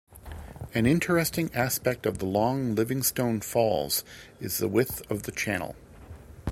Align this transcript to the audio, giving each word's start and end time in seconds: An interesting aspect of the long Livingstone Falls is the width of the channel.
An 0.73 0.87
interesting 0.87 1.51
aspect 1.53 2.07
of 2.07 2.17
the 2.17 2.25
long 2.25 2.73
Livingstone 2.73 3.39
Falls 3.39 4.03
is 4.39 4.57
the 4.57 4.67
width 4.67 5.03
of 5.11 5.21
the 5.21 5.31
channel. 5.31 5.75